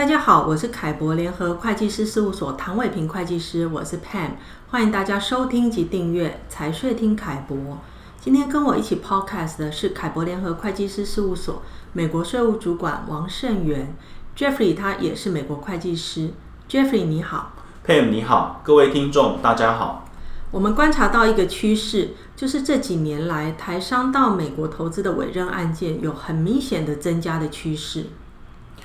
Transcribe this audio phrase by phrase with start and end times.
[0.00, 4.30] 大家好，我是凯博联合会计师事务所唐伟平会计师，我是 Pam，
[4.70, 7.76] 欢迎大家收听及订阅财税听凯博。
[8.18, 11.60] 今天跟我一起 Podcast 的是凯博联合会计师事务所
[11.92, 13.94] 美国税务主管王胜元
[14.34, 16.30] Jeffrey，他也是美国会计师。
[16.66, 17.52] Jeffrey 你好
[17.86, 20.06] ，Pam 你好，各位听众大家好。
[20.50, 28.06] 我们观察到一个趋势，就是这几年来台商到美国投资的委任案件有很明显的增加的趋势。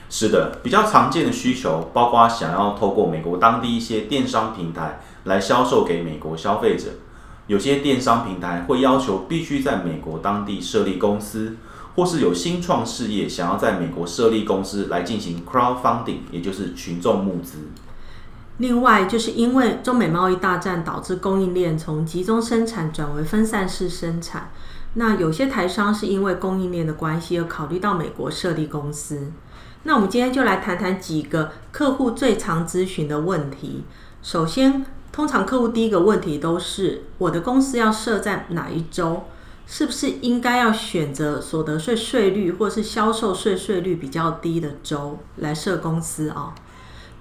[0.09, 6.89] 是的，比较常见的需求包括想要透过美国当地一些电商平台来销售给美国消费者。
[7.47, 11.57] 有些电商平台会要求必须在美国当地设立公司，
[11.95, 17.59] 或是有新创事业想要在美国设立公司来进行 crowdfunding，也就是群众募资。
[18.57, 24.49] 另外，就是因为中美贸易大战导致供应链从集中生产转为分散式生产，
[24.93, 29.31] 那有些台商是因为供应链的关系而考虑到美国设立公司。
[29.87, 33.83] 那我们今天就来谈谈几个客户最常咨询的问题。
[34.23, 39.25] 首先，通常客户第一个问题都是：我的公司要设在哪一州？
[39.67, 46.55] 是不是应该要选择所得税税率或是销售税税率比较低的州来设公司啊？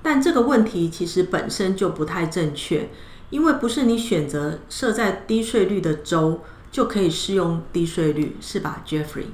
[0.03, 2.89] 但这个问题其实本身就不太正确，
[3.29, 6.41] 因为不是你选择设在低税率的州
[6.73, 9.27] 就可以适用低税率，是吧，Jeffrey？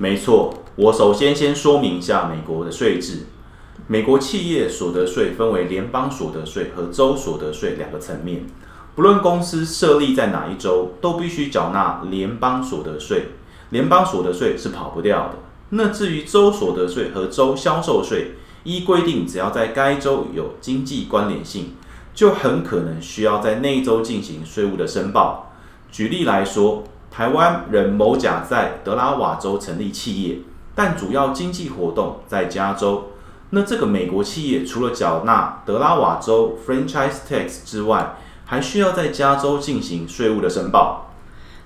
[0.00, 3.26] 没错，我首先先说明一下美国的税制。
[3.88, 8.46] 美国企业所得税分为联邦所得税和州所得税两个层面，
[8.94, 13.30] 不论公司设立在哪一州，都必须缴纳联邦所得税。
[13.70, 15.34] 联邦所得税是跑不掉的。
[15.70, 21.74] 那至于州所得税和州销售税，依规定，只要在该州有经济关联性，
[22.14, 25.52] 就很可能需要在那一州进行税务的申报。
[25.90, 26.84] 举例来说，
[27.18, 30.38] 台湾人某甲在德拉瓦州成立企业，
[30.76, 33.08] 但主要经济活动在加州。
[33.50, 38.14] 那这个美国企业除了缴纳德拉瓦州 franchise tax 之外，
[38.44, 41.10] 还需要在加州进行税务的申报。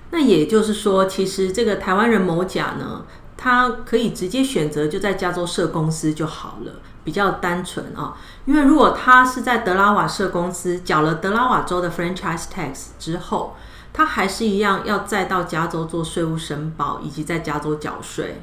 [0.09, 3.05] 那也就是说，其实这个台湾人某甲呢，
[3.37, 6.71] 他可以直接选择就在加州设公司就好了，
[7.03, 8.17] 比较单纯啊。
[8.45, 13.55] 因为如果他是在德拉瓦设公司，缴了德拉瓦州的 franchise tax 之后，
[13.93, 18.41] 他还是一样要再到加州做税务申报，以及在加州缴税。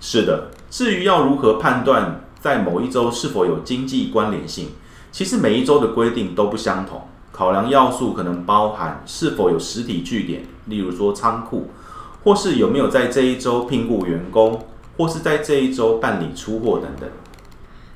[0.00, 4.70] 是的，至于要如何判断在某一州是否有经济关联性，
[5.12, 11.70] 其实每一州的规定都不相同，考量要素可能包含是否有实体据点，例如说仓库。
[12.22, 14.66] 或是有没有在这一周聘雇员工，
[14.98, 17.08] 或是在这一周办理出货等等。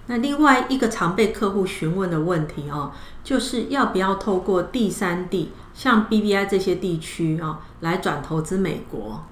[0.06, 2.92] 那另外一个常被客户询问的问题哦，
[3.22, 9.25] 就是要不要透过第三地，像 BBI 这些地区啊，来转投资美国？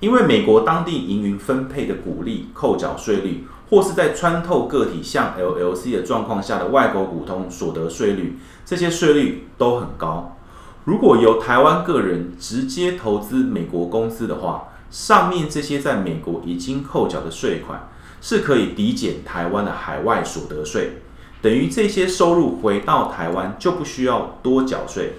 [0.00, 10.36] 因为美国当地营运分配的股利扣缴税率，或是在穿透个体向 LLC 的状况下的外国股东所得税率，这些税率都很高。
[10.84, 17.88] 如果由台湾个人直接投资美国公司的话，上面这些在美国已经扣缴的税款
[18.20, 20.98] 是可以抵减台湾的海外所得税，
[21.40, 25.14] 等于这些收入回到台湾就不需要多缴税。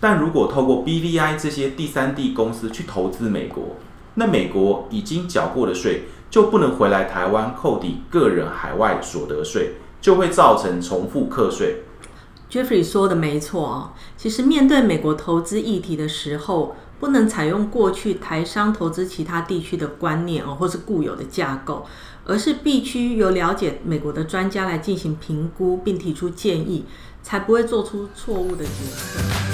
[0.00, 3.76] 但如果透过 BVI 这些第三地公司去投资美国，
[4.14, 11.84] 那美国已经缴过的税就不能回来台湾扣抵个人海外所得税，就会造成重复课税。
[12.50, 21.84] Jeffrey 说的没错啊，其实面对美国投资议题的时候，不能采用过去台商投资其他地区的观念哦，或是固有的架构，
[22.24, 26.84] 而是必须由了解美国的专家来进行评估，并提出建议，
[27.20, 29.51] 才不会做出错误的决策。